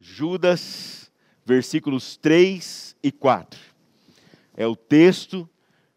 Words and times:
Judas, 0.00 1.12
versículos 1.44 2.16
3 2.16 2.96
e 3.02 3.12
4. 3.12 3.60
É 4.56 4.66
o 4.66 4.74
texto 4.74 5.48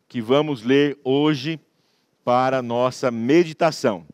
que 0.09 0.21
vamos 0.21 0.61
ler 0.61 0.99
hoje 1.05 1.59
para 2.23 2.61
nossa 2.61 3.09
meditação. 3.09 4.05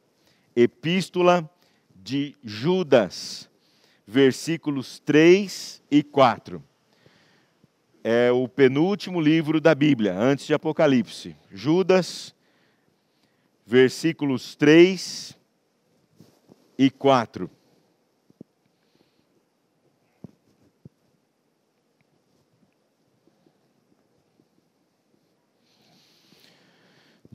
Epístola 0.56 1.50
de 1.96 2.36
Judas, 2.44 3.50
versículos 4.06 5.00
3 5.00 5.82
e 5.90 6.04
4. 6.04 6.64
É 8.04 8.32
o 8.32 8.48
penúltimo 8.48 9.20
livro 9.20 9.60
da 9.60 9.74
Bíblia, 9.74 10.16
antes 10.16 10.46
de 10.46 10.54
Apocalipse. 10.54 11.36
Judas, 11.52 12.34
versículos 13.66 14.56
3 14.56 15.36
e 16.78 16.90
4. 16.92 17.50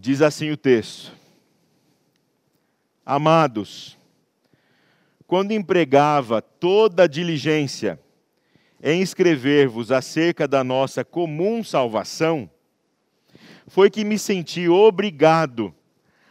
Diz 0.04 0.20
assim 0.20 0.50
o 0.50 0.56
texto: 0.58 1.10
Amados, 3.06 3.96
quando 5.27 5.52
empregava 5.52 6.42
toda 6.42 7.04
a 7.04 7.06
diligência 7.06 7.98
em 8.82 9.00
escrever-vos 9.00 9.90
acerca 9.90 10.46
da 10.46 10.62
nossa 10.62 11.06
comum 11.06 11.64
salvação, 11.64 12.50
foi 13.66 13.88
que 13.88 14.04
me 14.04 14.18
senti 14.18 14.68
obrigado 14.68 15.74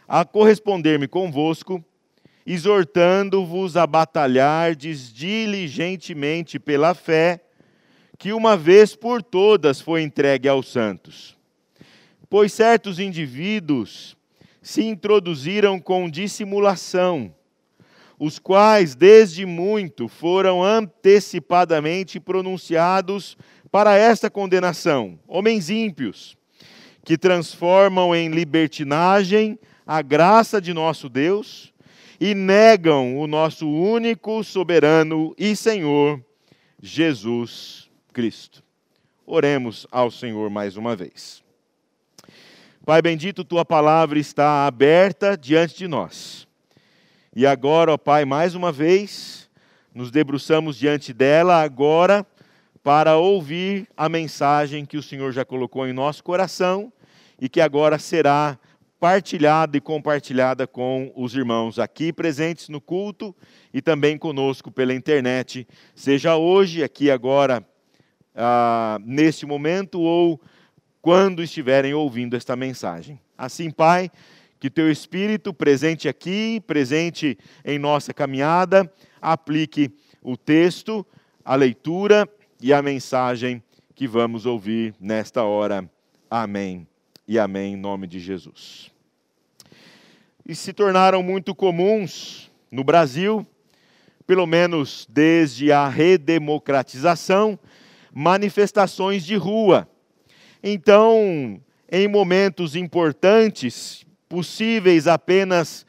a 0.06 0.24
corresponder-me 0.24 1.08
convosco, 1.08 1.84
exortando-vos 2.46 3.76
a 3.76 3.88
batalhardes 3.88 5.12
diligentemente 5.12 6.60
pela 6.60 6.94
fé 6.94 7.40
que 8.20 8.32
uma 8.32 8.56
vez 8.56 8.94
por 8.94 9.20
todas 9.20 9.80
foi 9.80 10.02
entregue 10.02 10.48
aos 10.48 10.68
santos. 10.68 11.36
Pois 12.34 12.52
certos 12.52 12.98
indivíduos 12.98 14.16
se 14.60 14.82
introduziram 14.82 15.78
com 15.78 16.10
dissimulação, 16.10 17.32
os 18.18 18.40
quais 18.40 18.96
desde 18.96 19.46
muito 19.46 20.08
foram 20.08 20.60
antecipadamente 20.60 22.18
pronunciados 22.18 23.38
para 23.70 23.96
esta 23.96 24.28
condenação, 24.28 25.16
homens 25.28 25.70
ímpios, 25.70 26.36
que 27.04 27.16
transformam 27.16 28.12
em 28.12 28.28
libertinagem 28.30 29.56
a 29.86 30.02
graça 30.02 30.60
de 30.60 30.74
nosso 30.74 31.08
Deus 31.08 31.72
e 32.20 32.34
negam 32.34 33.16
o 33.16 33.28
nosso 33.28 33.70
único 33.70 34.42
soberano 34.42 35.32
e 35.38 35.54
Senhor, 35.54 36.20
Jesus 36.82 37.88
Cristo. 38.12 38.60
Oremos 39.24 39.86
ao 39.88 40.10
Senhor 40.10 40.50
mais 40.50 40.76
uma 40.76 40.96
vez. 40.96 41.43
Pai 42.84 43.00
bendito, 43.00 43.44
tua 43.44 43.64
palavra 43.64 44.18
está 44.18 44.66
aberta 44.66 45.38
diante 45.38 45.74
de 45.74 45.88
nós. 45.88 46.46
E 47.34 47.46
agora, 47.46 47.94
ó 47.94 47.96
Pai, 47.96 48.26
mais 48.26 48.54
uma 48.54 48.70
vez, 48.70 49.48
nos 49.94 50.10
debruçamos 50.10 50.76
diante 50.76 51.10
dela 51.10 51.62
agora 51.62 52.26
para 52.82 53.16
ouvir 53.16 53.88
a 53.96 54.06
mensagem 54.06 54.84
que 54.84 54.98
o 54.98 55.02
Senhor 55.02 55.32
já 55.32 55.46
colocou 55.46 55.88
em 55.88 55.94
nosso 55.94 56.22
coração 56.22 56.92
e 57.40 57.48
que 57.48 57.58
agora 57.58 57.98
será 57.98 58.58
partilhada 59.00 59.78
e 59.78 59.80
compartilhada 59.80 60.66
com 60.66 61.10
os 61.16 61.34
irmãos 61.34 61.78
aqui 61.78 62.12
presentes 62.12 62.68
no 62.68 62.82
culto 62.82 63.34
e 63.72 63.80
também 63.80 64.18
conosco 64.18 64.70
pela 64.70 64.92
internet, 64.92 65.66
seja 65.94 66.36
hoje, 66.36 66.84
aqui 66.84 67.10
agora, 67.10 67.66
ah, 68.34 68.98
neste 69.02 69.46
momento, 69.46 70.02
ou 70.02 70.38
quando 71.04 71.42
estiverem 71.42 71.92
ouvindo 71.92 72.34
esta 72.34 72.56
mensagem. 72.56 73.20
Assim, 73.36 73.70
Pai, 73.70 74.10
que 74.58 74.70
teu 74.70 74.90
Espírito 74.90 75.52
presente 75.52 76.08
aqui, 76.08 76.62
presente 76.66 77.36
em 77.62 77.78
nossa 77.78 78.14
caminhada, 78.14 78.90
aplique 79.20 79.92
o 80.22 80.34
texto, 80.34 81.06
a 81.44 81.54
leitura 81.54 82.26
e 82.58 82.72
a 82.72 82.80
mensagem 82.80 83.62
que 83.94 84.08
vamos 84.08 84.46
ouvir 84.46 84.94
nesta 84.98 85.42
hora. 85.42 85.86
Amém 86.30 86.88
e 87.28 87.38
amém 87.38 87.74
em 87.74 87.76
nome 87.76 88.06
de 88.06 88.18
Jesus 88.18 88.94
e 90.46 90.54
se 90.54 90.72
tornaram 90.72 91.22
muito 91.22 91.54
comuns 91.54 92.50
no 92.70 92.84
Brasil, 92.84 93.46
pelo 94.26 94.46
menos 94.46 95.06
desde 95.08 95.72
a 95.72 95.88
redemocratização, 95.88 97.58
manifestações 98.12 99.24
de 99.24 99.36
rua. 99.36 99.88
Então, 100.66 101.60
em 101.92 102.08
momentos 102.08 102.74
importantes, 102.74 104.02
possíveis 104.26 105.06
apenas 105.06 105.84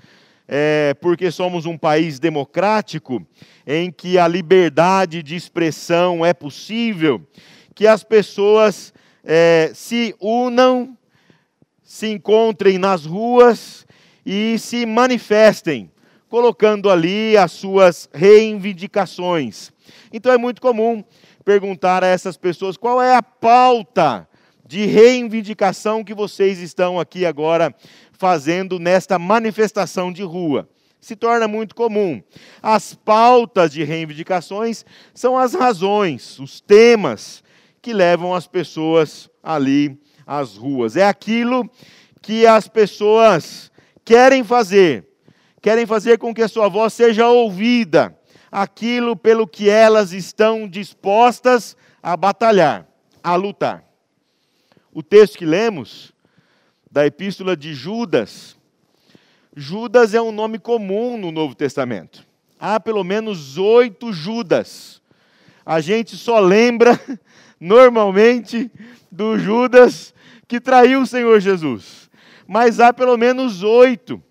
é, 0.45 0.93
porque 0.99 1.31
somos 1.31 1.65
um 1.65 1.77
país 1.77 2.19
democrático, 2.19 3.25
em 3.65 3.89
que 3.89 4.17
a 4.17 4.27
liberdade 4.27 5.23
de 5.23 5.33
expressão 5.33 6.25
é 6.25 6.33
possível, 6.33 7.25
que 7.73 7.87
as 7.87 8.03
pessoas 8.03 8.93
é, 9.23 9.71
se 9.73 10.13
unam, 10.19 10.97
se 11.81 12.07
encontrem 12.07 12.77
nas 12.77 13.05
ruas 13.05 13.87
e 14.25 14.59
se 14.59 14.85
manifestem, 14.85 15.89
colocando 16.27 16.89
ali 16.89 17.37
as 17.37 17.53
suas 17.53 18.09
reivindicações. 18.13 19.71
Então 20.11 20.33
é 20.33 20.37
muito 20.37 20.61
comum 20.61 21.01
perguntar 21.45 22.03
a 22.03 22.07
essas 22.07 22.35
pessoas 22.35 22.75
qual 22.75 23.01
é 23.01 23.15
a 23.15 23.23
pauta 23.23 24.27
de 24.65 24.85
reivindicação 24.85 26.03
que 26.03 26.13
vocês 26.13 26.59
estão 26.59 26.99
aqui 26.99 27.25
agora 27.25 27.73
fazendo 28.11 28.79
nesta 28.79 29.19
manifestação 29.19 30.11
de 30.11 30.23
rua. 30.23 30.67
Se 30.99 31.15
torna 31.15 31.47
muito 31.47 31.75
comum. 31.75 32.21
As 32.63 32.95
pautas 32.95 33.71
de 33.71 33.83
reivindicações 33.83 34.83
são 35.13 35.37
as 35.37 35.53
razões, 35.53 36.39
os 36.39 36.59
temas 36.59 37.43
que 37.79 37.93
levam 37.93 38.33
as 38.33 38.47
pessoas 38.47 39.29
ali 39.43 39.99
às 40.25 40.57
ruas. 40.57 40.95
É 40.95 41.05
aquilo 41.05 41.69
que 42.23 42.47
as 42.47 42.67
pessoas 42.67 43.71
querem 44.03 44.43
fazer, 44.43 45.07
querem 45.61 45.85
fazer 45.85 46.17
com 46.17 46.33
que 46.33 46.41
a 46.41 46.47
sua 46.47 46.67
voz 46.67 46.93
seja 46.93 47.27
ouvida, 47.27 48.17
aquilo 48.51 49.15
pelo 49.15 49.47
que 49.47 49.69
elas 49.69 50.11
estão 50.11 50.67
dispostas 50.67 51.77
a 52.01 52.17
batalhar, 52.17 52.87
a 53.23 53.35
lutar. 53.35 53.83
O 54.95 55.03
texto 55.03 55.37
que 55.37 55.45
lemos, 55.45 56.11
da 56.89 57.05
epístola 57.05 57.55
de 57.55 57.75
Judas, 57.75 58.57
Judas 59.55 60.15
é 60.15 60.21
um 60.21 60.31
nome 60.31 60.57
comum 60.57 61.17
no 61.17 61.31
Novo 61.31 61.53
Testamento. 61.53 62.25
Há 62.59 62.79
pelo 62.79 63.03
menos 63.03 63.59
oito 63.59 64.11
Judas. 64.11 64.99
A 65.63 65.79
gente 65.81 66.17
só 66.17 66.39
lembra, 66.39 66.99
normalmente, 67.59 68.71
do 69.11 69.37
Judas 69.37 70.13
que 70.47 70.59
traiu 70.59 71.01
o 71.01 71.07
Senhor 71.07 71.39
Jesus 71.39 72.05
mas 72.47 72.79
há 72.79 72.93
pelo 72.93 73.17
menos 73.17 73.63
oito. 73.63 74.21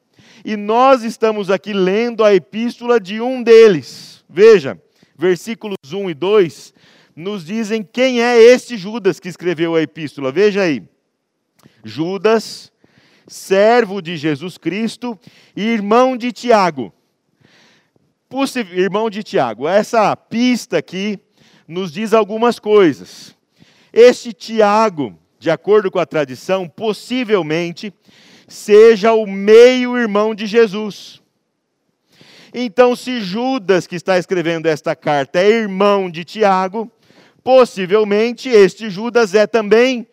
E 0.44 0.56
nós 0.56 1.02
estamos 1.02 1.50
aqui 1.50 1.72
lendo 1.72 2.22
a 2.22 2.34
epístola 2.34 3.00
de 3.00 3.20
um 3.20 3.42
deles. 3.42 4.24
Veja, 4.28 4.80
versículos 5.16 5.92
1 5.92 6.10
e 6.10 6.14
2 6.14 6.74
nos 7.14 7.44
dizem 7.44 7.82
quem 7.82 8.22
é 8.22 8.40
este 8.40 8.76
Judas 8.76 9.20
que 9.20 9.28
escreveu 9.28 9.74
a 9.74 9.82
epístola. 9.82 10.32
Veja 10.32 10.62
aí. 10.62 10.82
Judas, 11.84 12.72
servo 13.26 14.00
de 14.00 14.16
Jesus 14.16 14.58
Cristo 14.58 15.18
e 15.56 15.62
irmão 15.62 16.16
de 16.16 16.32
Tiago. 16.32 16.92
Irmão 18.72 19.08
de 19.08 19.22
Tiago. 19.22 19.68
Essa 19.68 20.14
pista 20.16 20.78
aqui 20.78 21.20
nos 21.68 21.92
diz 21.92 22.12
algumas 22.12 22.58
coisas. 22.58 23.36
Este 23.92 24.32
Tiago, 24.32 25.16
de 25.38 25.50
acordo 25.50 25.88
com 25.88 26.00
a 26.00 26.06
tradição, 26.06 26.68
possivelmente 26.68 27.94
seja 28.48 29.12
o 29.12 29.24
meio-irmão 29.24 30.34
de 30.34 30.46
Jesus. 30.46 31.22
Então, 32.52 32.94
se 32.94 33.20
Judas, 33.20 33.86
que 33.86 33.96
está 33.96 34.18
escrevendo 34.18 34.66
esta 34.66 34.94
carta, 34.94 35.40
é 35.40 35.48
irmão 35.48 36.10
de 36.10 36.24
Tiago, 36.24 36.90
possivelmente 37.44 38.48
este 38.48 38.88
Judas 38.88 39.34
é 39.34 39.46
também 39.46 40.08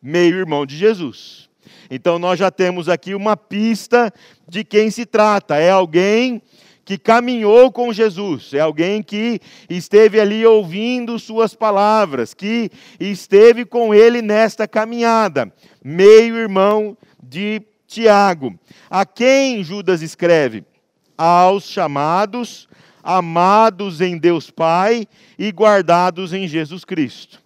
meio-irmão 0.00 0.66
de 0.66 0.76
Jesus. 0.76 1.48
Então, 1.90 2.18
nós 2.18 2.38
já 2.38 2.50
temos 2.50 2.88
aqui 2.88 3.14
uma 3.14 3.36
pista 3.36 4.12
de 4.46 4.62
quem 4.62 4.90
se 4.90 5.06
trata. 5.06 5.56
É 5.56 5.70
alguém 5.70 6.42
que 6.84 6.96
caminhou 6.96 7.72
com 7.72 7.92
Jesus, 7.92 8.54
é 8.54 8.60
alguém 8.60 9.02
que 9.02 9.40
esteve 9.68 10.20
ali 10.20 10.46
ouvindo 10.46 11.18
suas 11.18 11.52
palavras, 11.52 12.32
que 12.32 12.70
esteve 13.00 13.64
com 13.64 13.92
ele 13.92 14.22
nesta 14.22 14.68
caminhada, 14.68 15.52
meio-irmão 15.82 16.96
de 17.20 17.60
Tiago. 17.88 18.56
A 18.88 19.04
quem 19.04 19.64
Judas 19.64 20.00
escreve? 20.00 20.64
Aos 21.18 21.64
chamados, 21.64 22.68
amados 23.06 24.00
em 24.00 24.18
Deus 24.18 24.50
Pai 24.50 25.06
e 25.38 25.52
guardados 25.52 26.32
em 26.32 26.48
Jesus 26.48 26.84
Cristo. 26.84 27.40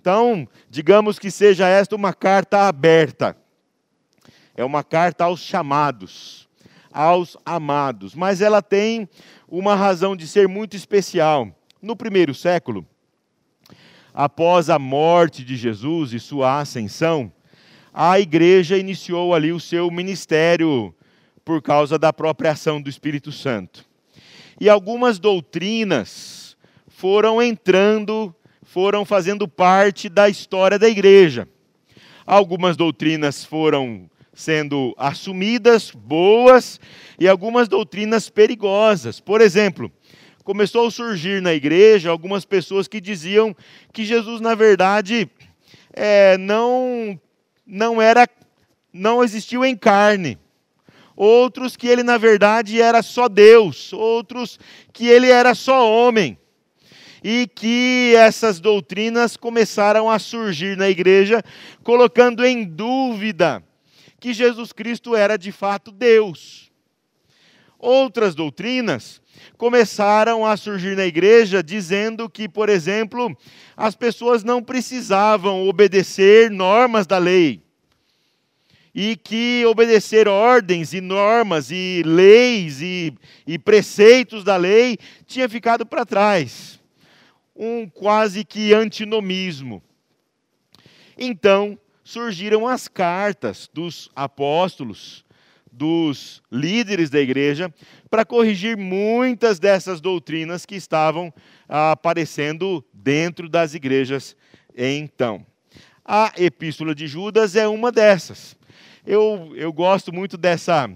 Então, 0.00 0.48
digamos 0.68 1.20
que 1.20 1.30
seja 1.30 1.68
esta 1.68 1.94
uma 1.94 2.12
carta 2.12 2.66
aberta. 2.66 3.36
É 4.56 4.64
uma 4.64 4.82
carta 4.82 5.24
aos 5.24 5.40
chamados, 5.40 6.48
aos 6.92 7.36
amados, 7.46 8.12
mas 8.12 8.40
ela 8.40 8.60
tem 8.60 9.08
uma 9.48 9.76
razão 9.76 10.16
de 10.16 10.26
ser 10.26 10.48
muito 10.48 10.76
especial. 10.76 11.48
No 11.80 11.94
primeiro 11.94 12.34
século, 12.34 12.84
após 14.12 14.68
a 14.68 14.80
morte 14.80 15.44
de 15.44 15.54
Jesus 15.54 16.12
e 16.12 16.18
sua 16.18 16.58
ascensão, 16.58 17.32
a 17.92 18.18
igreja 18.18 18.76
iniciou 18.76 19.32
ali 19.32 19.52
o 19.52 19.60
seu 19.60 19.88
ministério 19.92 20.92
por 21.44 21.62
causa 21.62 21.96
da 21.98 22.12
própria 22.12 22.50
ação 22.50 22.82
do 22.82 22.90
Espírito 22.90 23.30
Santo. 23.30 23.93
E 24.60 24.68
algumas 24.68 25.18
doutrinas 25.18 26.56
foram 26.88 27.42
entrando, 27.42 28.34
foram 28.62 29.04
fazendo 29.04 29.48
parte 29.48 30.08
da 30.08 30.28
história 30.28 30.78
da 30.78 30.88
igreja. 30.88 31.48
Algumas 32.26 32.76
doutrinas 32.76 33.44
foram 33.44 34.08
sendo 34.32 34.94
assumidas, 34.96 35.90
boas, 35.90 36.80
e 37.18 37.28
algumas 37.28 37.68
doutrinas 37.68 38.28
perigosas. 38.28 39.20
Por 39.20 39.40
exemplo, 39.40 39.90
começou 40.42 40.86
a 40.86 40.90
surgir 40.90 41.40
na 41.40 41.54
igreja 41.54 42.10
algumas 42.10 42.44
pessoas 42.44 42.88
que 42.88 43.00
diziam 43.00 43.54
que 43.92 44.04
Jesus, 44.04 44.40
na 44.40 44.54
verdade, 44.54 45.28
é, 45.92 46.36
não 46.38 47.18
não 47.66 48.00
era 48.00 48.28
não 48.92 49.24
existiu 49.24 49.64
em 49.64 49.76
carne. 49.76 50.38
Outros 51.16 51.76
que 51.76 51.86
ele 51.86 52.02
na 52.02 52.18
verdade 52.18 52.80
era 52.80 53.02
só 53.02 53.28
Deus, 53.28 53.92
outros 53.92 54.58
que 54.92 55.06
ele 55.06 55.30
era 55.30 55.54
só 55.54 55.90
homem. 55.90 56.38
E 57.22 57.46
que 57.54 58.12
essas 58.16 58.60
doutrinas 58.60 59.36
começaram 59.36 60.10
a 60.10 60.18
surgir 60.18 60.76
na 60.76 60.90
igreja, 60.90 61.42
colocando 61.82 62.44
em 62.44 62.64
dúvida 62.64 63.62
que 64.20 64.34
Jesus 64.34 64.72
Cristo 64.72 65.16
era 65.16 65.38
de 65.38 65.50
fato 65.50 65.90
Deus. 65.90 66.70
Outras 67.78 68.34
doutrinas 68.34 69.22
começaram 69.56 70.44
a 70.44 70.56
surgir 70.56 70.96
na 70.96 71.06
igreja 71.06 71.62
dizendo 71.62 72.28
que, 72.28 72.48
por 72.48 72.68
exemplo, 72.68 73.36
as 73.76 73.94
pessoas 73.94 74.44
não 74.44 74.62
precisavam 74.62 75.68
obedecer 75.68 76.50
normas 76.50 77.06
da 77.06 77.18
lei. 77.18 77.63
E 78.94 79.16
que 79.16 79.64
obedecer 79.66 80.28
ordens 80.28 80.92
e 80.92 81.00
normas 81.00 81.70
e 81.70 82.02
leis 82.06 82.80
e, 82.80 83.12
e 83.46 83.58
preceitos 83.58 84.44
da 84.44 84.56
lei 84.56 84.96
tinha 85.26 85.48
ficado 85.48 85.84
para 85.84 86.06
trás. 86.06 86.80
Um 87.56 87.88
quase 87.88 88.44
que 88.44 88.72
antinomismo. 88.72 89.82
Então 91.18 91.78
surgiram 92.04 92.68
as 92.68 92.86
cartas 92.86 93.68
dos 93.72 94.10
apóstolos, 94.14 95.24
dos 95.72 96.42
líderes 96.52 97.10
da 97.10 97.18
igreja, 97.18 97.72
para 98.08 98.24
corrigir 98.24 98.76
muitas 98.76 99.58
dessas 99.58 100.00
doutrinas 100.00 100.64
que 100.64 100.76
estavam 100.76 101.32
aparecendo 101.68 102.84
dentro 102.92 103.48
das 103.48 103.74
igrejas 103.74 104.36
então. 104.76 105.44
A 106.04 106.32
Epístola 106.36 106.94
de 106.94 107.06
Judas 107.06 107.56
é 107.56 107.66
uma 107.66 107.90
dessas. 107.90 108.56
Eu, 109.06 109.52
eu 109.56 109.72
gosto 109.72 110.12
muito 110.12 110.36
dessa 110.36 110.90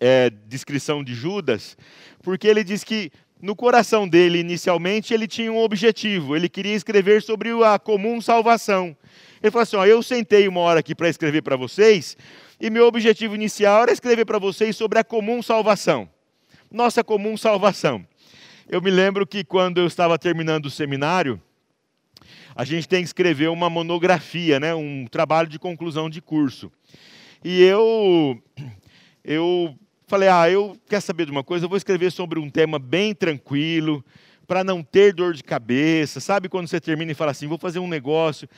é, 0.00 0.30
descrição 0.46 1.02
de 1.04 1.14
Judas, 1.14 1.76
porque 2.22 2.46
ele 2.48 2.64
diz 2.64 2.82
que 2.82 3.10
no 3.40 3.54
coração 3.54 4.08
dele, 4.08 4.38
inicialmente, 4.38 5.12
ele 5.12 5.26
tinha 5.26 5.52
um 5.52 5.58
objetivo, 5.58 6.34
ele 6.34 6.48
queria 6.48 6.74
escrever 6.74 7.22
sobre 7.22 7.50
a 7.62 7.78
comum 7.78 8.20
salvação. 8.20 8.96
Ele 9.42 9.50
falou 9.50 9.62
assim: 9.62 9.76
ó, 9.76 9.84
eu 9.84 10.02
sentei 10.02 10.48
uma 10.48 10.60
hora 10.60 10.80
aqui 10.80 10.94
para 10.94 11.08
escrever 11.08 11.42
para 11.42 11.56
vocês, 11.56 12.16
e 12.60 12.70
meu 12.70 12.86
objetivo 12.86 13.34
inicial 13.34 13.82
era 13.82 13.92
escrever 13.92 14.24
para 14.24 14.38
vocês 14.38 14.76
sobre 14.76 14.98
a 14.98 15.04
comum 15.04 15.42
salvação 15.42 16.08
nossa 16.74 17.04
comum 17.04 17.36
salvação. 17.36 18.04
Eu 18.68 18.82
me 18.82 18.90
lembro 18.90 19.24
que 19.24 19.44
quando 19.44 19.78
eu 19.78 19.86
estava 19.86 20.18
terminando 20.18 20.66
o 20.66 20.70
seminário, 20.70 21.40
a 22.54 22.64
gente 22.64 22.88
tem 22.88 23.00
que 23.00 23.08
escrever 23.08 23.48
uma 23.48 23.68
monografia, 23.68 24.60
né, 24.60 24.74
um 24.74 25.06
trabalho 25.06 25.48
de 25.48 25.58
conclusão 25.58 26.08
de 26.08 26.20
curso. 26.20 26.70
E 27.44 27.62
eu 27.62 28.40
eu 29.24 29.74
falei: 30.06 30.28
"Ah, 30.28 30.48
eu 30.48 30.76
quer 30.88 31.00
saber 31.00 31.26
de 31.26 31.32
uma 31.32 31.44
coisa, 31.44 31.64
eu 31.64 31.68
vou 31.68 31.78
escrever 31.78 32.10
sobre 32.12 32.38
um 32.38 32.48
tema 32.48 32.78
bem 32.78 33.14
tranquilo, 33.14 34.04
para 34.46 34.62
não 34.62 34.82
ter 34.82 35.14
dor 35.14 35.34
de 35.34 35.42
cabeça. 35.42 36.20
Sabe 36.20 36.48
quando 36.48 36.68
você 36.68 36.80
termina 36.80 37.12
e 37.12 37.14
fala 37.14 37.30
assim: 37.32 37.46
"Vou 37.46 37.58
fazer 37.58 37.78
um 37.78 37.88
negócio 37.88 38.48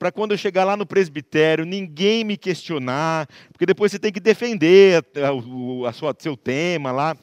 para 0.00 0.10
quando 0.10 0.30
eu 0.30 0.38
chegar 0.38 0.64
lá 0.64 0.78
no 0.78 0.86
presbitério, 0.86 1.66
ninguém 1.66 2.24
me 2.24 2.34
questionar, 2.38 3.28
porque 3.52 3.66
depois 3.66 3.92
você 3.92 3.98
tem 3.98 4.10
que 4.10 4.18
defender 4.18 5.04
a, 5.14 5.88
a 5.88 5.92
sua, 5.92 6.16
seu 6.18 6.38
tema 6.38 6.90
lá. 6.90 7.14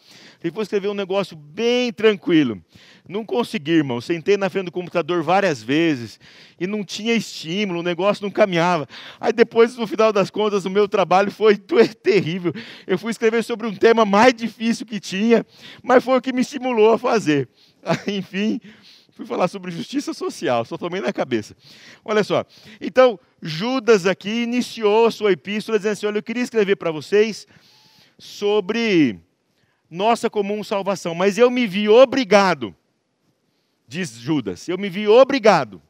E 0.43 0.49
vou 0.49 0.61
escrever 0.61 0.87
um 0.87 0.93
negócio 0.93 1.35
bem 1.35 1.91
tranquilo. 1.91 2.61
Não 3.07 3.25
consegui, 3.25 3.71
irmão. 3.71 4.01
Sentei 4.01 4.37
na 4.37 4.49
frente 4.49 4.65
do 4.65 4.71
computador 4.71 5.23
várias 5.23 5.63
vezes 5.63 6.19
e 6.59 6.67
não 6.67 6.83
tinha 6.83 7.13
estímulo, 7.13 7.79
o 7.79 7.83
negócio 7.83 8.23
não 8.23 8.29
caminhava. 8.29 8.87
Aí 9.19 9.31
depois, 9.31 9.75
no 9.77 9.87
final 9.87 10.11
das 10.11 10.29
contas, 10.29 10.65
o 10.65 10.69
meu 10.69 10.87
trabalho 10.87 11.31
foi 11.31 11.57
terrível. 12.03 12.53
Eu 12.85 12.97
fui 12.97 13.11
escrever 13.11 13.43
sobre 13.43 13.65
um 13.65 13.75
tema 13.75 14.05
mais 14.05 14.33
difícil 14.33 14.85
que 14.85 14.99
tinha, 14.99 15.45
mas 15.81 16.03
foi 16.03 16.17
o 16.17 16.21
que 16.21 16.33
me 16.33 16.41
estimulou 16.41 16.93
a 16.93 16.97
fazer. 16.97 17.47
Enfim, 18.07 18.59
fui 19.11 19.25
falar 19.25 19.47
sobre 19.47 19.71
justiça 19.71 20.13
social, 20.13 20.65
só 20.65 20.77
tomei 20.77 21.01
na 21.01 21.13
cabeça. 21.13 21.55
Olha 22.03 22.23
só. 22.23 22.45
Então, 22.81 23.19
Judas 23.41 24.05
aqui 24.05 24.43
iniciou 24.43 25.09
sua 25.09 25.31
epístola 25.31 25.79
dizendo 25.79 25.93
assim: 25.93 26.05
Olha, 26.05 26.17
eu 26.17 26.23
queria 26.23 26.43
escrever 26.43 26.75
para 26.75 26.91
vocês 26.91 27.47
sobre 28.19 29.19
nossa 29.89 30.29
comum 30.29 30.63
salvação, 30.63 31.15
mas 31.15 31.37
eu 31.37 31.49
me 31.49 31.65
vi 31.65 31.87
obrigado, 31.87 32.75
diz 33.87 34.11
Judas, 34.11 34.67
eu 34.67 34.77
me 34.77 34.89
vi 34.89 35.07
obrigado 35.07 35.81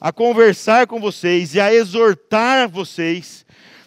a 0.00 0.12
conversar 0.12 0.86
com 0.86 0.98
vocês 0.98 1.54
e 1.54 1.60
a 1.60 1.72
exortar 1.72 2.68
vocês 2.68 3.44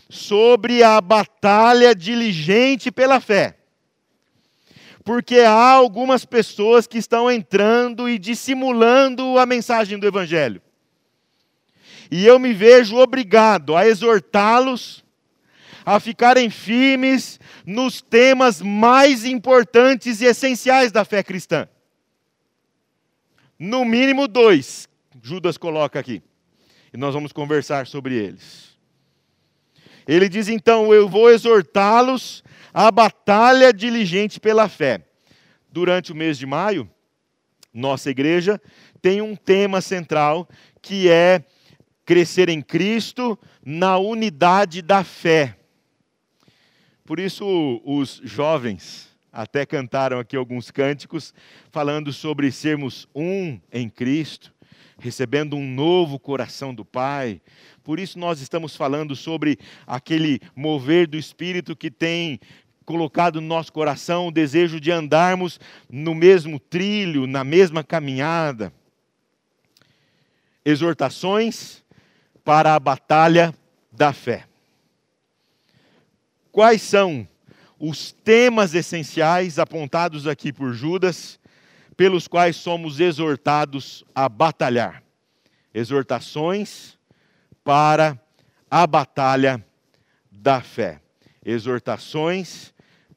sobre 0.10 0.84
a 0.84 1.02
batalha 1.02 1.96
diligente 1.96 2.92
pela 2.92 3.20
fé. 3.20 3.58
Porque 5.04 5.40
há 5.40 5.72
algumas 5.72 6.24
pessoas 6.24 6.88
que 6.88 6.98
estão 6.98 7.30
entrando 7.30 8.08
e 8.08 8.18
dissimulando 8.18 9.38
a 9.38 9.46
mensagem 9.46 9.98
do 9.98 10.08
Evangelho. 10.08 10.62
E 12.12 12.26
eu 12.26 12.38
me 12.38 12.54
vejo 12.54 12.96
obrigado 12.98 13.76
a 13.76 13.88
exortá-los 13.88 15.03
a 15.86 16.00
ficarem 16.00 16.50
firmes 16.50 17.40
nos 17.66 18.02
temas 18.02 18.62
mais 18.62 19.26
importantes 19.26 20.22
e 20.22 20.26
essenciais 20.26 20.92
da 20.92 21.04
fé 21.04 21.24
cristã. 21.24 21.68
No 23.58 23.86
mínimo 23.86 24.28
dois, 24.28 24.90
Judas 25.22 25.58
coloca 25.58 26.00
aqui. 26.00 26.22
E 26.94 26.98
nós 26.98 27.14
vamos 27.14 27.32
conversar 27.32 27.88
sobre 27.88 28.16
eles. 28.16 28.78
Ele 30.08 30.28
diz 30.28 30.48
então: 30.50 30.94
Eu 30.94 31.08
vou 31.08 31.30
exortá-los 31.30 32.44
à 32.74 32.92
batalha 32.92 33.74
diligente 33.74 34.40
pela 34.40 34.68
fé. 34.68 35.02
Durante 35.72 36.12
o 36.12 36.16
mês 36.16 36.38
de 36.38 36.46
maio, 36.46 36.90
nossa 37.74 38.12
igreja 38.12 38.62
tem 39.02 39.22
um 39.22 39.36
tema 39.36 39.82
central 39.82 40.48
que 40.82 41.10
é 41.10 41.44
crescer 42.06 42.50
em 42.50 42.62
Cristo 42.62 43.40
na 43.66 43.98
unidade 43.98 44.82
da 44.82 45.04
fé. 45.04 45.58
Por 47.06 47.20
isso, 47.20 47.82
os 47.84 48.22
jovens 48.24 49.10
até 49.32 49.66
cantaram 49.66 50.20
aqui 50.20 50.38
alguns 50.38 50.72
cânticos 50.72 51.34
falando 51.70 52.14
sobre 52.14 52.50
sermos 52.50 53.10
um 53.14 53.60
em 53.74 53.90
Cristo, 53.90 54.54
recebendo 54.98 55.58
um 55.58 55.68
novo 55.68 56.18
coração 56.18 56.74
do 56.74 56.86
Pai. 56.86 57.42
Por 57.84 58.00
isso, 58.00 58.18
nós 58.18 58.40
estamos 58.40 58.78
falando 58.78 59.18
sobre 59.18 59.60
aquele 59.86 60.40
mover 60.56 61.06
do 61.06 61.18
Espírito 61.18 61.76
que 61.76 61.92
tem 61.92 62.40
colocado 62.86 63.42
no 63.42 63.48
nosso 63.48 63.74
coração 63.74 64.28
o 64.28 64.32
desejo 64.32 64.80
de 64.80 64.90
andarmos 64.90 65.60
no 65.92 66.16
mesmo 66.16 66.58
trilho, 66.58 67.28
na 67.28 67.44
mesma 67.44 67.84
caminhada. 67.84 68.72
Exortações 70.64 71.84
para 72.46 72.76
a 72.76 72.80
batalha 72.80 73.54
da 73.92 74.14
fé 74.14 74.46
quais 76.54 76.84
são 76.84 77.28
os 77.80 78.12
temas 78.12 78.76
essenciais 78.76 79.58
apontados 79.60 80.28
aqui 80.28 80.54
por 80.54 80.72
Judas, 80.72 81.40
pelos 81.98 82.28
quais 82.28 82.56
somos 82.56 83.00
exortados 83.00 84.06
a 84.16 84.30
batalhar. 84.30 85.04
Exortações 85.74 86.98
para 87.64 88.18
a 88.70 88.86
batalha 88.86 89.66
da 90.32 90.62
fé. 90.62 91.02
Exortações 91.44 92.73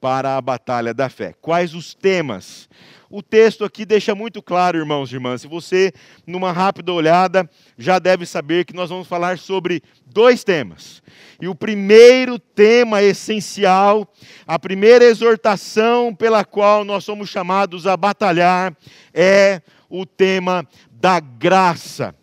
para 0.06 0.36
a 0.36 0.40
batalha 0.40 0.94
da 0.94 1.08
fé. 1.08 1.34
Quais 1.42 1.74
os 1.74 1.92
temas? 1.92 2.68
O 3.10 3.20
texto 3.20 3.64
aqui 3.64 3.84
deixa 3.84 4.14
muito 4.14 4.40
claro, 4.40 4.78
irmãos 4.78 5.10
e 5.10 5.16
irmãs. 5.16 5.40
Se 5.40 5.48
você, 5.48 5.92
numa 6.24 6.52
rápida 6.52 6.92
olhada, 6.92 7.50
já 7.76 7.98
deve 7.98 8.24
saber 8.24 8.64
que 8.64 8.72
nós 8.72 8.88
vamos 8.88 9.08
falar 9.08 9.36
sobre 9.36 9.82
dois 10.06 10.44
temas. 10.44 11.02
E 11.42 11.48
o 11.48 11.56
primeiro 11.56 12.38
tema 12.38 13.02
essencial, 13.02 14.08
a 14.46 14.56
primeira 14.60 15.04
exortação 15.04 16.14
pela 16.14 16.44
qual 16.44 16.84
nós 16.84 17.02
somos 17.02 17.28
chamados 17.28 17.84
a 17.84 17.96
batalhar, 17.96 18.76
é 19.12 19.60
o 19.90 20.06
tema 20.06 20.64
da 20.88 21.18
graça. 21.18 22.14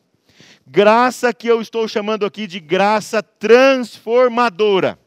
Graça 0.66 1.34
que 1.34 1.48
eu 1.50 1.62
estou 1.62 1.86
chamando 1.86 2.25
aqui 2.25 2.48
de 2.48 2.62
graça 2.62 3.22
transformadora. 3.22 5.02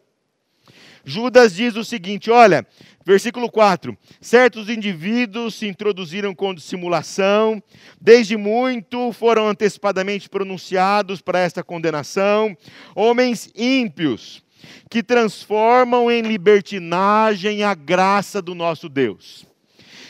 Judas 1.09 1.55
diz 1.55 1.77
o 1.77 1.85
seguinte: 1.85 2.33
olha, 2.33 2.67
versículo 3.05 3.49
4: 3.49 3.97
certos 4.21 4.69
indivíduos 4.69 5.55
se 5.55 5.69
introduziram 5.69 6.35
com 6.35 6.53
dissimulação, 6.53 7.63
desde 8.01 8.37
muito 8.37 9.13
foram 9.13 9.47
antecipadamente 9.47 10.29
pronunciados 10.29 11.21
para 11.21 11.39
esta 11.39 11.63
condenação, 11.63 12.57
homens 12.93 13.49
ímpios, 13.55 14.43
que 14.91 15.01
transformam 15.01 16.11
em 16.11 16.23
libertinagem 16.23 17.63
a 17.63 17.73
graça 17.73 18.43
do 18.43 18.53
nosso 18.53 18.89
Deus. 18.89 19.47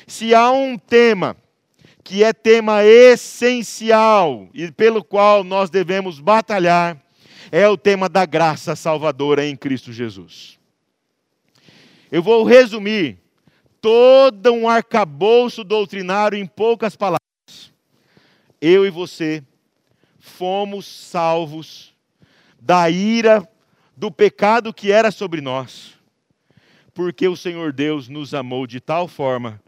Se 0.07 0.35
há 0.35 0.50
um 0.50 0.79
tema 0.79 1.37
que 2.03 2.25
é 2.25 2.33
tema 2.33 2.85
essencial 2.85 4.49
e 4.55 4.71
pelo 4.71 5.05
qual 5.05 5.45
nós 5.45 5.69
devemos 5.69 6.21
batalhar, 6.21 6.97
é 7.53 7.69
o 7.69 7.76
tema 7.76 8.09
da 8.09 8.25
graça 8.25 8.75
salvadora 8.75 9.45
em 9.45 9.55
Cristo 9.57 9.93
Jesus. 9.93 10.57
Eu 12.11 12.23
vou 12.23 12.45
resumir. 12.45 13.19
Todo 13.81 14.53
um 14.53 14.69
arcabouço 14.69 15.63
doutrinário 15.63 16.39
em 16.39 16.47
poucas 16.47 16.97
palavras. 16.97 17.21
Eu 18.61 18.87
e 18.87 18.91
você 18.91 19.45
fomos 20.19 20.87
salvos 20.87 21.95
da 22.61 22.91
ira 22.91 23.49
do 23.97 24.11
pecado 24.11 24.75
que 24.75 24.91
era 24.91 25.11
sobre 25.11 25.41
nós, 25.41 25.95
porque 26.93 27.29
o 27.29 27.37
Senhor 27.37 27.73
Deus 27.73 28.09
nos 28.09 28.35
amou 28.35 28.67
de 28.67 28.81
tal 28.81 29.07
forma 29.07 29.63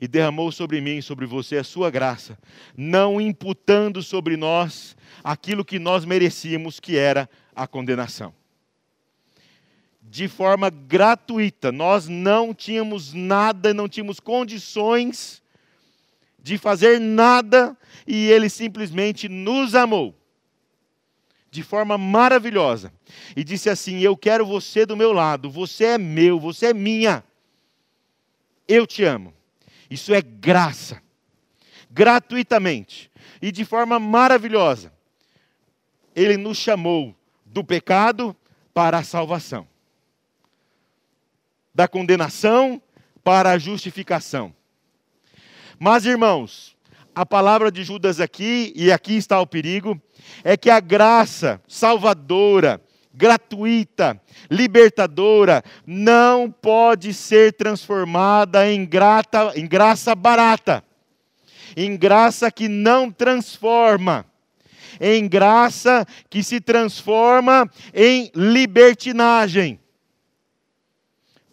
e 0.00 0.06
derramou 0.06 0.52
sobre 0.52 0.80
mim 0.80 0.98
e 0.98 1.02
sobre 1.02 1.24
você 1.24 1.56
a 1.56 1.64
sua 1.64 1.90
graça, 1.90 2.38
não 2.76 3.20
imputando 3.20 4.02
sobre 4.02 4.36
nós 4.36 4.96
aquilo 5.24 5.64
que 5.64 5.78
nós 5.78 6.04
merecíamos, 6.04 6.78
que 6.78 6.96
era 6.96 7.28
a 7.54 7.66
condenação 7.66 8.34
de 10.12 10.28
forma 10.28 10.68
gratuita. 10.68 11.72
Nós 11.72 12.06
não 12.06 12.52
tínhamos 12.52 13.14
nada, 13.14 13.72
não 13.72 13.88
tínhamos 13.88 14.20
condições 14.20 15.42
de 16.38 16.58
fazer 16.58 17.00
nada 17.00 17.74
e 18.06 18.26
ele 18.26 18.50
simplesmente 18.50 19.26
nos 19.26 19.74
amou 19.74 20.14
de 21.50 21.62
forma 21.62 21.96
maravilhosa 21.96 22.92
e 23.34 23.42
disse 23.42 23.70
assim: 23.70 24.00
Eu 24.00 24.14
quero 24.14 24.44
você 24.44 24.84
do 24.84 24.94
meu 24.94 25.14
lado, 25.14 25.50
você 25.50 25.84
é 25.84 25.98
meu, 25.98 26.38
você 26.38 26.66
é 26.66 26.74
minha. 26.74 27.24
Eu 28.68 28.86
te 28.86 29.04
amo. 29.04 29.32
Isso 29.88 30.12
é 30.12 30.20
graça, 30.20 31.02
gratuitamente 31.90 33.10
e 33.40 33.50
de 33.50 33.64
forma 33.64 33.98
maravilhosa. 33.98 34.92
Ele 36.14 36.36
nos 36.36 36.58
chamou 36.58 37.16
do 37.46 37.64
pecado 37.64 38.36
para 38.74 38.98
a 38.98 39.02
salvação 39.02 39.71
da 41.74 41.88
condenação 41.88 42.80
para 43.24 43.50
a 43.50 43.58
justificação. 43.58 44.54
Mas, 45.78 46.04
irmãos, 46.04 46.76
a 47.14 47.26
palavra 47.26 47.70
de 47.70 47.82
Judas 47.84 48.20
aqui, 48.20 48.72
e 48.74 48.90
aqui 48.90 49.16
está 49.16 49.40
o 49.40 49.46
perigo, 49.46 50.00
é 50.44 50.56
que 50.56 50.70
a 50.70 50.80
graça 50.80 51.60
salvadora, 51.66 52.80
gratuita, 53.12 54.20
libertadora, 54.50 55.62
não 55.86 56.50
pode 56.50 57.12
ser 57.12 57.52
transformada 57.52 58.70
em, 58.70 58.86
grata, 58.86 59.52
em 59.56 59.66
graça 59.66 60.14
barata, 60.14 60.84
em 61.76 61.96
graça 61.96 62.50
que 62.50 62.68
não 62.68 63.10
transforma, 63.10 64.24
em 65.00 65.26
graça 65.26 66.06
que 66.30 66.42
se 66.42 66.60
transforma 66.60 67.70
em 67.94 68.30
libertinagem 68.34 69.81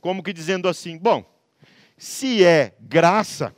como 0.02 0.24
que 0.24 0.34
dizendo 0.34 0.68
assim: 0.68 0.98
bom, 0.98 1.24
se 1.98 2.44
é 2.44 2.76
graça, 2.80 3.56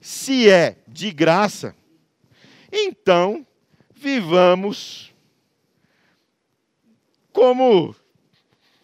se 0.00 0.48
é 0.48 0.76
de 0.86 1.10
graça, 1.10 1.74
então 2.72 3.46
vivamos 3.94 5.12
como, 7.32 7.94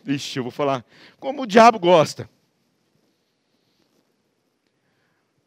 ixi, 0.07 0.39
eu 0.39 0.45
vou 0.45 0.53
falar, 0.53 0.85
como 1.19 1.43
o 1.43 1.47
diabo 1.47 1.79
gosta. 1.79 2.31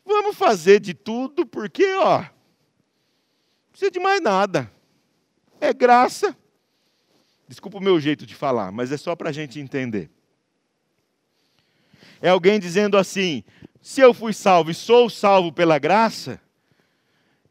Vamos 0.05 0.37
fazer 0.37 0.79
de 0.79 0.93
tudo 0.93 1.45
porque, 1.45 1.85
ó, 1.95 2.19
não 2.19 2.29
precisa 3.71 3.91
de 3.91 3.99
mais 3.99 4.21
nada. 4.21 4.71
É 5.59 5.73
graça. 5.73 6.35
Desculpa 7.47 7.77
o 7.77 7.81
meu 7.81 7.99
jeito 7.99 8.25
de 8.25 8.35
falar, 8.35 8.71
mas 8.71 8.91
é 8.91 8.97
só 8.97 9.15
para 9.15 9.29
a 9.29 9.33
gente 9.33 9.59
entender. 9.59 10.09
É 12.21 12.29
alguém 12.29 12.59
dizendo 12.59 12.97
assim: 12.97 13.43
se 13.81 14.01
eu 14.01 14.13
fui 14.13 14.33
salvo 14.33 14.71
e 14.71 14.73
sou 14.73 15.09
salvo 15.09 15.51
pela 15.51 15.79
graça, 15.79 16.41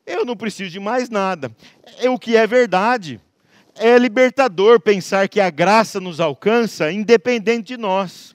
eu 0.07 0.25
não 0.25 0.37
preciso 0.37 0.71
de 0.71 0.79
mais 0.79 1.09
nada. 1.09 1.50
É 1.99 2.11
o 2.11 2.19
que 2.19 2.37
é 2.37 2.47
verdade. 2.47 3.21
É 3.75 3.99
libertador 3.99 4.81
pensar 4.81 5.29
que 5.29 5.41
a 5.41 5.50
graça 5.50 6.00
nos 6.00 6.21
alcança 6.21 6.93
independente 6.93 7.69
de 7.69 7.76
nós. 7.76 8.35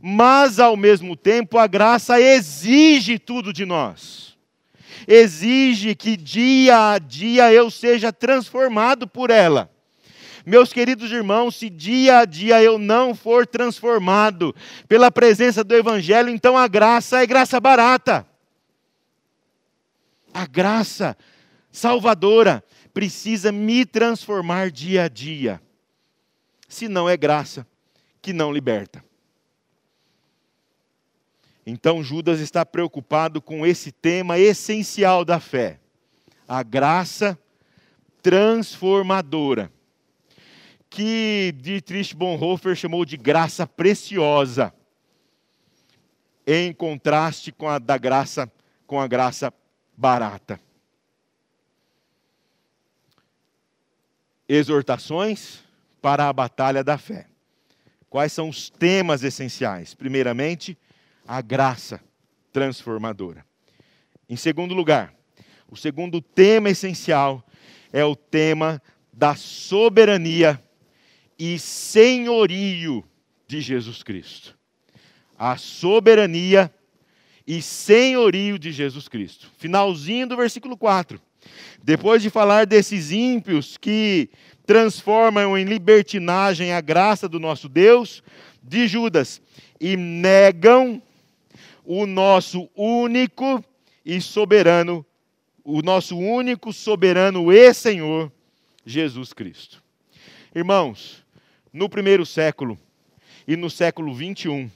Mas, 0.00 0.60
ao 0.60 0.76
mesmo 0.76 1.16
tempo, 1.16 1.58
a 1.58 1.66
graça 1.66 2.20
exige 2.20 3.18
tudo 3.18 3.52
de 3.52 3.64
nós. 3.64 4.36
Exige 5.06 5.94
que 5.94 6.16
dia 6.16 6.92
a 6.92 6.98
dia 6.98 7.52
eu 7.52 7.70
seja 7.70 8.12
transformado 8.12 9.08
por 9.08 9.30
ela. 9.30 9.70
Meus 10.48 10.72
queridos 10.72 11.12
irmãos, 11.12 11.56
se 11.56 11.68
dia 11.68 12.20
a 12.20 12.24
dia 12.24 12.62
eu 12.62 12.78
não 12.78 13.14
for 13.14 13.46
transformado 13.46 14.56
pela 14.88 15.10
presença 15.10 15.62
do 15.62 15.74
Evangelho, 15.74 16.30
então 16.30 16.56
a 16.56 16.66
graça 16.66 17.22
é 17.22 17.26
graça 17.26 17.60
barata. 17.60 18.26
A 20.32 20.46
graça 20.46 21.14
salvadora 21.70 22.64
precisa 22.94 23.52
me 23.52 23.84
transformar 23.84 24.70
dia 24.70 25.04
a 25.04 25.08
dia. 25.08 25.60
Se 26.66 26.88
não 26.88 27.06
é 27.06 27.14
graça 27.14 27.66
que 28.22 28.32
não 28.32 28.50
liberta. 28.50 29.04
Então 31.66 32.02
Judas 32.02 32.40
está 32.40 32.64
preocupado 32.64 33.42
com 33.42 33.66
esse 33.66 33.92
tema 33.92 34.38
essencial 34.38 35.26
da 35.26 35.38
fé, 35.38 35.78
a 36.48 36.62
graça 36.62 37.38
transformadora 38.22 39.70
que 40.90 41.54
Dietrich 41.56 42.14
Bonhoeffer 42.14 42.74
chamou 42.74 43.04
de 43.04 43.16
graça 43.16 43.66
preciosa, 43.66 44.72
em 46.46 46.72
contraste 46.72 47.52
com 47.52 47.68
a 47.68 47.78
da 47.78 47.98
graça 47.98 48.50
com 48.86 48.98
a 48.98 49.06
graça 49.06 49.52
barata. 49.94 50.58
Exortações 54.48 55.62
para 56.00 56.26
a 56.26 56.32
batalha 56.32 56.82
da 56.82 56.96
fé. 56.96 57.26
Quais 58.08 58.32
são 58.32 58.48
os 58.48 58.70
temas 58.70 59.22
essenciais? 59.22 59.94
Primeiramente, 59.94 60.78
a 61.26 61.42
graça 61.42 62.00
transformadora. 62.50 63.44
Em 64.26 64.36
segundo 64.36 64.74
lugar, 64.74 65.12
o 65.70 65.76
segundo 65.76 66.22
tema 66.22 66.70
essencial 66.70 67.44
é 67.92 68.02
o 68.02 68.16
tema 68.16 68.80
da 69.12 69.34
soberania 69.34 70.62
e 71.38 71.58
senhorio 71.58 73.04
de 73.46 73.60
Jesus 73.60 74.02
Cristo. 74.02 74.56
A 75.38 75.56
soberania 75.56 76.72
e 77.46 77.62
senhorio 77.62 78.58
de 78.58 78.72
Jesus 78.72 79.08
Cristo. 79.08 79.50
Finalzinho 79.56 80.26
do 80.26 80.36
versículo 80.36 80.76
4. 80.76 81.20
Depois 81.82 82.20
de 82.20 82.28
falar 82.28 82.66
desses 82.66 83.12
ímpios 83.12 83.76
que 83.76 84.28
transformam 84.66 85.56
em 85.56 85.64
libertinagem 85.64 86.72
a 86.72 86.80
graça 86.80 87.28
do 87.28 87.38
nosso 87.38 87.68
Deus, 87.68 88.22
de 88.62 88.86
Judas, 88.86 89.40
e 89.80 89.96
negam 89.96 91.00
o 91.84 92.04
nosso 92.04 92.68
único 92.76 93.64
e 94.04 94.20
soberano, 94.20 95.06
o 95.64 95.80
nosso 95.80 96.18
único 96.18 96.72
soberano 96.72 97.50
e 97.50 97.72
Senhor, 97.72 98.30
Jesus 98.84 99.32
Cristo. 99.32 99.82
Irmãos, 100.54 101.24
no 101.72 101.88
primeiro 101.88 102.24
século, 102.24 102.78
e 103.46 103.56
no 103.56 103.70
século 103.70 104.14
21. 104.14 104.70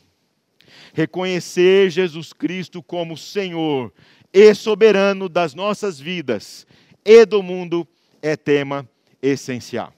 Reconhecer 0.94 1.90
Jesus 1.90 2.32
Cristo 2.32 2.82
como 2.82 3.16
Senhor 3.16 3.92
e 4.32 4.54
soberano 4.54 5.28
das 5.28 5.54
nossas 5.54 6.00
vidas 6.00 6.66
e 7.04 7.26
do 7.26 7.42
mundo 7.42 7.86
é 8.22 8.36
tema 8.36 8.88
essencial. 9.20 9.92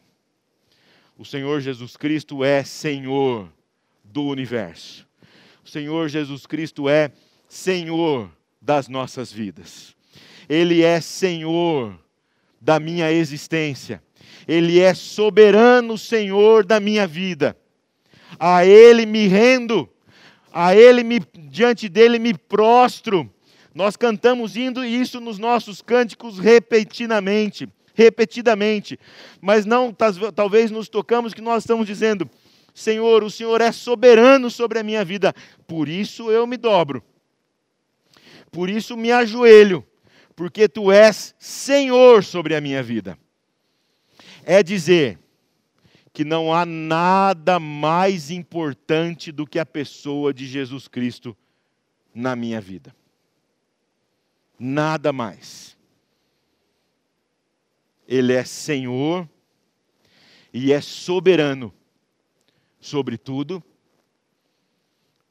O 1.16 1.24
Senhor 1.24 1.60
Jesus 1.60 1.96
Cristo 1.96 2.42
é 2.42 2.64
Senhor 2.64 3.48
do 4.02 4.24
universo. 4.24 5.06
O 5.64 5.68
Senhor 5.68 6.08
Jesus 6.08 6.44
Cristo 6.46 6.88
é 6.88 7.12
Senhor 7.48 8.30
das 8.60 8.88
nossas 8.88 9.32
vidas. 9.32 9.94
Ele 10.48 10.82
é 10.82 11.00
Senhor 11.00 11.96
da 12.60 12.80
minha 12.80 13.12
existência. 13.12 14.02
Ele 14.46 14.80
é 14.80 14.94
soberano 14.94 15.96
Senhor 15.96 16.64
da 16.64 16.78
minha 16.80 17.06
vida. 17.06 17.56
A 18.38 18.64
Ele 18.64 19.06
me 19.06 19.26
rendo, 19.26 19.88
a 20.52 20.74
Ele 20.74 21.02
me 21.02 21.20
diante 21.36 21.88
dele 21.88 22.18
me 22.18 22.34
prostro. 22.34 23.30
Nós 23.74 23.96
cantamos 23.96 24.56
indo 24.56 24.84
isso 24.84 25.20
nos 25.20 25.38
nossos 25.38 25.82
cânticos 25.82 26.38
repetidamente, 26.38 27.68
repetidamente, 27.94 28.98
mas 29.40 29.64
não 29.64 29.92
talvez 29.92 30.70
nos 30.70 30.88
tocamos 30.88 31.34
que 31.34 31.40
nós 31.40 31.64
estamos 31.64 31.86
dizendo: 31.86 32.28
Senhor, 32.74 33.24
o 33.24 33.30
Senhor 33.30 33.60
é 33.60 33.72
soberano 33.72 34.50
sobre 34.50 34.78
a 34.78 34.82
minha 34.82 35.04
vida, 35.04 35.34
por 35.66 35.88
isso 35.88 36.30
eu 36.30 36.46
me 36.46 36.56
dobro. 36.56 37.02
Por 38.50 38.70
isso 38.70 38.96
me 38.96 39.10
ajoelho, 39.10 39.84
porque 40.36 40.68
tu 40.68 40.92
és 40.92 41.34
Senhor 41.40 42.22
sobre 42.22 42.54
a 42.54 42.60
minha 42.60 42.82
vida. 42.82 43.18
É 44.46 44.62
dizer 44.62 45.18
que 46.12 46.24
não 46.24 46.52
há 46.54 46.64
nada 46.64 47.58
mais 47.58 48.30
importante 48.30 49.32
do 49.32 49.46
que 49.46 49.58
a 49.58 49.66
pessoa 49.66 50.32
de 50.32 50.46
Jesus 50.46 50.86
Cristo 50.86 51.36
na 52.14 52.36
minha 52.36 52.60
vida. 52.60 52.94
Nada 54.58 55.12
mais. 55.12 55.76
Ele 58.06 58.32
é 58.32 58.44
Senhor 58.44 59.28
e 60.52 60.72
é 60.72 60.80
soberano 60.80 61.74
sobre 62.80 63.18
tudo, 63.18 63.62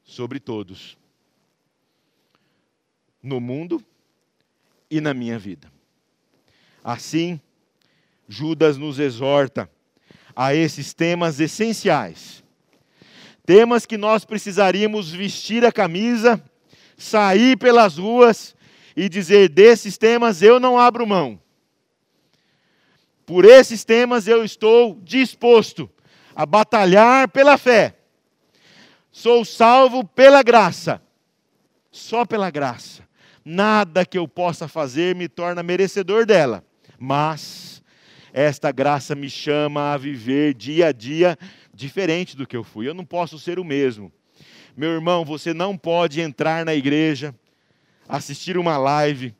sobre 0.02 0.38
todos, 0.38 0.98
no 3.22 3.40
mundo 3.40 3.82
e 4.90 5.00
na 5.00 5.14
minha 5.14 5.38
vida. 5.38 5.72
Assim, 6.82 7.40
Judas 8.28 8.76
nos 8.76 8.98
exorta 8.98 9.70
a 10.34 10.54
esses 10.54 10.92
temas 10.92 11.38
essenciais. 11.40 12.42
Temas 13.46 13.84
que 13.84 13.98
nós 13.98 14.24
precisaríamos 14.24 15.12
vestir 15.12 15.64
a 15.64 15.72
camisa, 15.72 16.42
sair 16.96 17.58
pelas 17.58 17.98
ruas 17.98 18.56
e 18.96 19.08
dizer: 19.08 19.48
desses 19.48 19.98
temas 19.98 20.42
eu 20.42 20.58
não 20.58 20.78
abro 20.78 21.06
mão. 21.06 21.38
Por 23.26 23.44
esses 23.44 23.84
temas 23.84 24.26
eu 24.26 24.44
estou 24.44 24.98
disposto 25.02 25.90
a 26.34 26.44
batalhar 26.44 27.28
pela 27.28 27.56
fé. 27.56 27.96
Sou 29.10 29.44
salvo 29.44 30.04
pela 30.04 30.42
graça, 30.42 31.00
só 31.90 32.24
pela 32.24 32.50
graça. 32.50 33.02
Nada 33.44 34.04
que 34.04 34.18
eu 34.18 34.26
possa 34.26 34.66
fazer 34.66 35.14
me 35.14 35.28
torna 35.28 35.62
merecedor 35.62 36.26
dela, 36.26 36.64
mas 36.98 37.73
esta 38.36 38.72
graça 38.72 39.14
me 39.14 39.30
chama 39.30 39.92
a 39.92 39.96
viver 39.96 40.54
dia 40.54 40.88
a 40.88 40.92
dia 40.92 41.38
diferente 41.72 42.36
do 42.36 42.44
que 42.44 42.56
eu 42.56 42.64
fui. 42.64 42.88
Eu 42.88 42.92
não 42.92 43.04
posso 43.04 43.38
ser 43.38 43.60
o 43.60 43.64
mesmo. 43.64 44.12
Meu 44.76 44.90
irmão, 44.90 45.24
você 45.24 45.54
não 45.54 45.78
pode 45.78 46.20
entrar 46.20 46.64
na 46.64 46.74
igreja, 46.74 47.32
assistir 48.08 48.58
uma 48.58 48.76
live, 48.76 49.32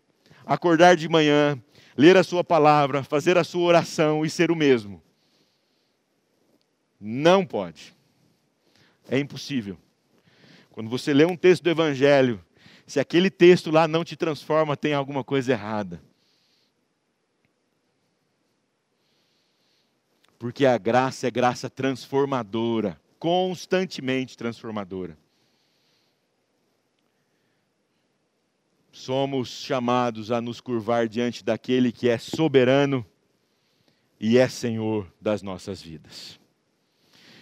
acordar 0.47 0.95
de 0.95 1.09
manhã, 1.09 1.61
ler 1.97 2.17
a 2.17 2.23
sua 2.23 2.45
palavra, 2.45 3.03
fazer 3.03 3.37
a 3.37 3.43
sua 3.43 3.63
oração 3.63 4.25
e 4.25 4.31
ser 4.31 4.53
o 4.53 4.57
mesmo. 4.57 5.03
Não 7.01 7.45
pode. 7.45 7.93
É 9.09 9.19
impossível. 9.19 9.77
Quando 10.71 10.89
você 10.89 11.13
lê 11.13 11.25
um 11.25 11.37
texto 11.37 11.65
do 11.65 11.71
Evangelho, 11.71 12.41
se 12.87 13.01
aquele 13.01 13.29
texto 13.29 13.73
lá 13.73 13.89
não 13.89 14.05
te 14.05 14.15
transforma, 14.15 14.77
tem 14.77 14.95
alguma 14.95 15.25
coisa 15.25 15.51
errada. 15.51 16.01
Porque 20.45 20.67
a 20.67 20.77
graça 20.77 21.27
é 21.27 21.31
graça 21.31 21.71
transformadora, 21.71 23.01
constantemente 23.19 24.37
transformadora. 24.37 25.17
Somos 28.93 29.49
chamados 29.49 30.31
a 30.31 30.43
nos 30.43 30.61
curvar 30.61 31.09
diante 31.09 31.43
daquele 31.43 31.91
que 31.91 32.11
é 32.11 32.19
soberano 32.19 33.07
e 34.21 34.37
é 34.37 34.47
Senhor 34.47 35.11
das 35.19 35.41
nossas 35.41 35.81
vidas. 35.81 36.39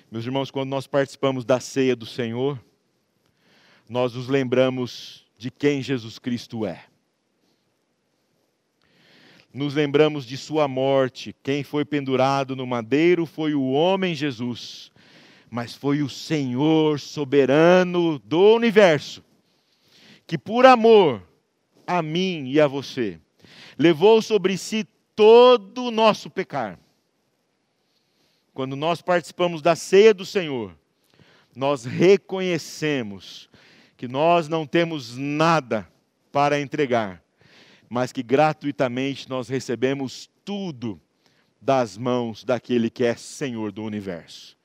Meus 0.09 0.25
irmãos, 0.25 0.53
quando 0.53 0.71
nós 0.71 0.87
participamos 0.87 1.45
da 1.45 1.59
ceia 1.59 1.97
do 1.97 2.07
Senhor, 2.07 2.57
nós 3.89 4.15
nos 4.15 4.29
lembramos 4.29 5.27
de 5.37 5.51
quem 5.51 5.83
Jesus 5.83 6.21
Cristo 6.21 6.65
é. 6.65 6.85
Nos 9.53 9.75
lembramos 9.75 10.25
de 10.25 10.37
Sua 10.37 10.67
morte. 10.67 11.35
Quem 11.43 11.63
foi 11.63 11.85
pendurado 11.85 12.57
no 12.57 12.67
madeiro 12.67 13.27
foi 13.27 13.55
o 13.55 13.71
homem 13.71 14.15
Jesus, 14.15 14.91
mas 15.51 15.75
foi 15.75 16.03
o 16.03 16.09
Senhor 16.09 16.99
soberano 16.99 18.19
do 18.19 18.55
universo, 18.55 19.23
que 20.27 20.39
por 20.39 20.65
amor 20.65 21.23
a 21.87 22.01
mim 22.01 22.49
e 22.49 22.61
a 22.61 22.67
você, 22.67 23.21
levou 23.77 24.23
sobre 24.23 24.57
si 24.57 24.87
todo 25.15 25.85
o 25.85 25.91
nosso 25.91 26.31
pecar 26.31 26.79
quando 28.55 28.77
nós 28.77 29.01
participamos 29.01 29.63
da 29.63 29.75
ceia 29.75 30.13
do 30.13 30.27
Senhor, 30.27 30.75
nós 31.55 31.85
reconhecemos 31.85 33.49
que 33.97 34.07
nós 34.07 34.49
não 34.49 34.67
temos 34.67 35.17
nada 35.17 35.89
para 36.31 36.61
entregar, 36.61 37.22
mas 37.93 38.11
que 38.11 38.23
gratuitamente 38.23 39.29
nós 39.29 39.51
recebemos 39.51 40.31
tudo 40.47 40.99
das 41.61 41.99
mãos 41.99 42.43
daquele 42.43 42.89
que 42.89 43.05
é 43.05 43.15
Senhor 43.15 43.71
do 43.71 43.85
universo. 43.85 44.57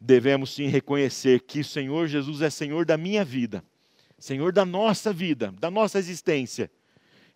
Devemos 0.00 0.52
sim 0.52 0.66
reconhecer 0.66 1.42
que 1.42 1.60
o 1.60 1.64
Senhor 1.64 2.08
Jesus 2.08 2.42
é 2.42 2.50
Senhor 2.50 2.84
da 2.84 2.96
minha 2.96 3.24
vida, 3.24 3.62
Senhor 4.18 4.52
da 4.52 4.64
nossa 4.64 5.12
vida, 5.12 5.54
da 5.60 5.70
nossa 5.70 6.00
existência, 6.00 6.68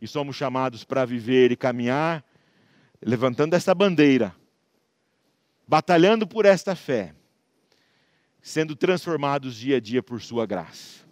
e 0.01 0.09
somos 0.09 0.35
chamados 0.35 0.83
para 0.83 1.05
viver 1.05 1.53
e 1.53 1.57
caminhar 1.57 2.25
levantando 3.01 3.55
essa 3.55 3.73
bandeira 3.73 4.35
batalhando 5.65 6.27
por 6.27 6.45
esta 6.45 6.75
fé, 6.75 7.15
sendo 8.43 8.75
transformados 8.75 9.55
dia 9.55 9.77
a 9.77 9.81
dia 9.81 10.03
por 10.03 10.21
Sua 10.21 10.45
graça. 10.45 11.05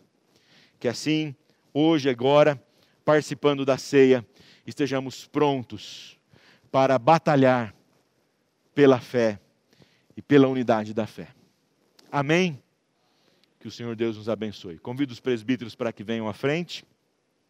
Que 0.81 0.89
assim, 0.89 1.37
hoje, 1.73 2.11
agora, 2.11 2.61
participando 3.09 3.65
da 3.65 3.79
ceia, 3.79 4.23
estejamos 4.67 5.27
prontos 5.27 6.19
para 6.71 6.99
batalhar 6.99 7.75
pela 8.75 9.01
fé 9.01 9.41
e 10.15 10.21
pela 10.21 10.47
unidade 10.47 10.93
da 10.93 11.07
fé. 11.07 11.29
Amém? 12.13 12.63
Que 13.59 13.67
o 13.67 13.71
Senhor 13.71 13.97
Deus 13.97 14.19
nos 14.19 14.29
abençoe. 14.29 14.79
Convido 14.79 15.11
os 15.11 15.21
presbíteros 15.21 15.75
para 15.75 15.91
que 15.91 16.05
venham 16.05 16.29
à 16.29 16.35
frente. 16.35 16.85